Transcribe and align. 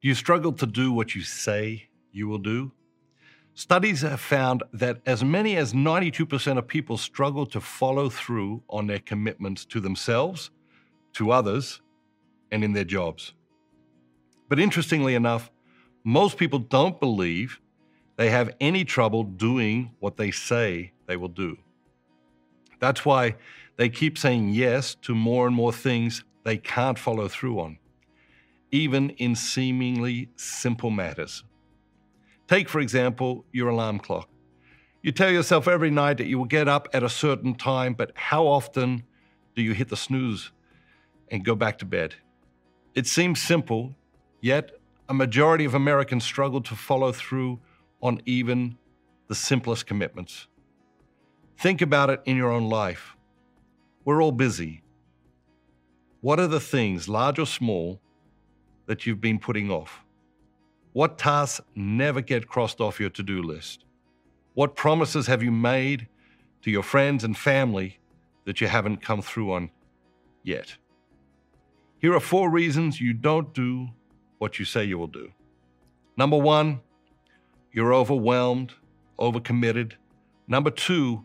Do 0.00 0.08
you 0.08 0.14
struggle 0.14 0.52
to 0.52 0.66
do 0.66 0.92
what 0.92 1.14
you 1.14 1.20
say 1.20 1.90
you 2.10 2.26
will 2.26 2.38
do? 2.38 2.72
Studies 3.52 4.00
have 4.00 4.20
found 4.20 4.62
that 4.72 5.02
as 5.04 5.22
many 5.22 5.56
as 5.56 5.74
92% 5.74 6.56
of 6.56 6.66
people 6.66 6.96
struggle 6.96 7.44
to 7.44 7.60
follow 7.60 8.08
through 8.08 8.62
on 8.70 8.86
their 8.86 9.00
commitments 9.00 9.66
to 9.66 9.78
themselves, 9.78 10.50
to 11.12 11.30
others, 11.30 11.82
and 12.50 12.64
in 12.64 12.72
their 12.72 12.84
jobs. 12.84 13.34
But 14.48 14.58
interestingly 14.58 15.14
enough, 15.14 15.50
most 16.02 16.38
people 16.38 16.60
don't 16.60 16.98
believe 16.98 17.60
they 18.16 18.30
have 18.30 18.54
any 18.58 18.86
trouble 18.86 19.22
doing 19.22 19.90
what 19.98 20.16
they 20.16 20.30
say 20.30 20.92
they 21.06 21.16
will 21.18 21.28
do. 21.28 21.58
That's 22.78 23.04
why 23.04 23.36
they 23.76 23.90
keep 23.90 24.16
saying 24.16 24.48
yes 24.48 24.94
to 25.02 25.14
more 25.14 25.46
and 25.46 25.54
more 25.54 25.74
things 25.74 26.24
they 26.44 26.56
can't 26.56 26.98
follow 26.98 27.28
through 27.28 27.60
on 27.60 27.76
even 28.70 29.10
in 29.10 29.34
seemingly 29.34 30.30
simple 30.36 30.90
matters. 30.90 31.44
Take, 32.48 32.68
for 32.68 32.80
example, 32.80 33.44
your 33.52 33.68
alarm 33.68 33.98
clock. 33.98 34.28
You 35.02 35.12
tell 35.12 35.30
yourself 35.30 35.66
every 35.66 35.90
night 35.90 36.18
that 36.18 36.26
you 36.26 36.38
will 36.38 36.44
get 36.44 36.68
up 36.68 36.88
at 36.92 37.02
a 37.02 37.08
certain 37.08 37.54
time, 37.54 37.94
but 37.94 38.12
how 38.14 38.46
often 38.46 39.04
do 39.54 39.62
you 39.62 39.72
hit 39.72 39.88
the 39.88 39.96
snooze 39.96 40.50
and 41.30 41.44
go 41.44 41.54
back 41.54 41.78
to 41.78 41.84
bed? 41.84 42.16
It 42.94 43.06
seems 43.06 43.40
simple, 43.40 43.94
yet 44.40 44.72
a 45.08 45.14
majority 45.14 45.64
of 45.64 45.74
Americans 45.74 46.24
struggle 46.24 46.60
to 46.62 46.74
follow 46.74 47.12
through 47.12 47.60
on 48.02 48.20
even 48.26 48.76
the 49.28 49.34
simplest 49.34 49.86
commitments. 49.86 50.48
Think 51.58 51.80
about 51.80 52.10
it 52.10 52.20
in 52.24 52.36
your 52.36 52.50
own 52.50 52.68
life. 52.68 53.16
We're 54.04 54.22
all 54.22 54.32
busy. 54.32 54.82
What 56.20 56.40
are 56.40 56.46
the 56.46 56.60
things, 56.60 57.08
large 57.08 57.38
or 57.38 57.46
small, 57.46 58.00
that 58.90 59.06
you've 59.06 59.20
been 59.20 59.38
putting 59.38 59.70
off? 59.70 60.02
What 60.94 61.16
tasks 61.16 61.64
never 61.76 62.20
get 62.20 62.48
crossed 62.48 62.80
off 62.80 62.98
your 62.98 63.10
to 63.10 63.22
do 63.22 63.40
list? 63.40 63.84
What 64.54 64.74
promises 64.74 65.28
have 65.28 65.44
you 65.44 65.52
made 65.52 66.08
to 66.62 66.72
your 66.72 66.82
friends 66.82 67.22
and 67.22 67.38
family 67.38 68.00
that 68.46 68.60
you 68.60 68.66
haven't 68.66 69.00
come 69.00 69.22
through 69.22 69.52
on 69.52 69.70
yet? 70.42 70.74
Here 72.00 72.12
are 72.12 72.18
four 72.18 72.50
reasons 72.50 73.00
you 73.00 73.12
don't 73.12 73.54
do 73.54 73.90
what 74.38 74.58
you 74.58 74.64
say 74.64 74.82
you 74.82 74.98
will 74.98 75.06
do. 75.06 75.30
Number 76.16 76.36
one, 76.36 76.80
you're 77.72 77.94
overwhelmed, 77.94 78.72
overcommitted. 79.20 79.92
Number 80.48 80.72
two, 80.72 81.24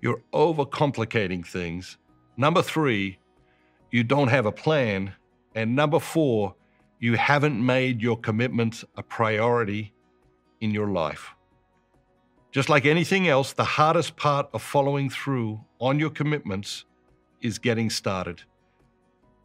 you're 0.00 0.22
overcomplicating 0.32 1.44
things. 1.44 1.98
Number 2.36 2.62
three, 2.62 3.18
you 3.90 4.04
don't 4.04 4.28
have 4.28 4.46
a 4.46 4.52
plan. 4.52 5.14
And 5.56 5.74
number 5.74 5.98
four, 5.98 6.54
you 7.02 7.14
haven't 7.14 7.66
made 7.66 8.00
your 8.00 8.16
commitments 8.16 8.84
a 8.96 9.02
priority 9.02 9.92
in 10.60 10.70
your 10.70 10.86
life. 10.86 11.30
Just 12.52 12.68
like 12.68 12.86
anything 12.86 13.26
else, 13.26 13.52
the 13.52 13.64
hardest 13.64 14.14
part 14.14 14.48
of 14.54 14.62
following 14.62 15.10
through 15.10 15.60
on 15.80 15.98
your 15.98 16.10
commitments 16.10 16.84
is 17.40 17.58
getting 17.58 17.90
started. 17.90 18.42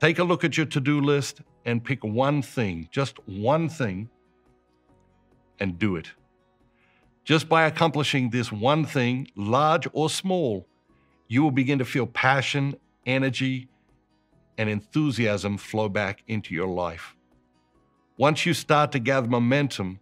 Take 0.00 0.18
a 0.18 0.24
look 0.24 0.42
at 0.42 0.56
your 0.56 0.66
to 0.66 0.80
do 0.80 1.00
list 1.00 1.42
and 1.64 1.84
pick 1.84 2.02
one 2.02 2.42
thing, 2.42 2.88
just 2.90 3.18
one 3.28 3.68
thing, 3.68 4.10
and 5.60 5.78
do 5.78 5.94
it. 5.94 6.10
Just 7.22 7.48
by 7.48 7.66
accomplishing 7.66 8.30
this 8.30 8.50
one 8.50 8.84
thing, 8.84 9.28
large 9.36 9.86
or 9.92 10.10
small, 10.10 10.66
you 11.28 11.44
will 11.44 11.52
begin 11.52 11.78
to 11.78 11.84
feel 11.84 12.08
passion, 12.08 12.74
energy, 13.06 13.68
and 14.58 14.68
enthusiasm 14.68 15.56
flow 15.56 15.88
back 15.88 16.24
into 16.26 16.52
your 16.52 16.66
life. 16.66 17.14
Once 18.16 18.46
you 18.46 18.54
start 18.54 18.92
to 18.92 18.98
gather 19.00 19.28
momentum, 19.28 19.98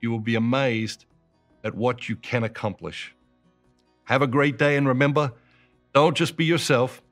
you 0.00 0.10
will 0.10 0.20
be 0.20 0.34
amazed 0.34 1.06
at 1.64 1.74
what 1.74 2.08
you 2.08 2.16
can 2.16 2.44
accomplish. 2.44 3.14
Have 4.04 4.20
a 4.20 4.26
great 4.26 4.58
day, 4.58 4.76
and 4.76 4.86
remember 4.86 5.32
don't 5.94 6.16
just 6.16 6.36
be 6.36 6.44
yourself, 6.44 7.02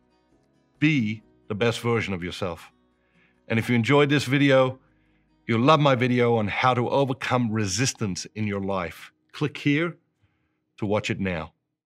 be 0.79 1.23
the 1.49 1.55
best 1.55 1.81
version 1.81 2.13
of 2.13 2.23
yourself. 2.23 2.71
And 3.49 3.59
if 3.59 3.71
you 3.71 3.75
enjoyed 3.75 4.11
this 4.11 4.25
video, 4.25 4.79
you'll 5.47 5.61
love 5.61 5.81
my 5.81 5.95
video 5.95 6.37
on 6.37 6.49
how 6.49 6.75
to 6.75 6.89
overcome 6.89 7.51
resistance 7.51 8.27
in 8.35 8.47
your 8.47 8.61
life. 8.61 9.13
Click 9.33 9.57
here 9.57 9.97
to 10.77 10.87
watch 10.87 11.11
it 11.11 11.19
now. 11.19 11.55